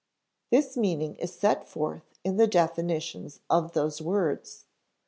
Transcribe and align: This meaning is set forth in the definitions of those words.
This 0.49 0.75
meaning 0.75 1.13
is 1.17 1.31
set 1.31 1.67
forth 1.69 2.17
in 2.23 2.37
the 2.37 2.47
definitions 2.47 3.39
of 3.51 3.73
those 3.73 4.01
words. 4.01 4.65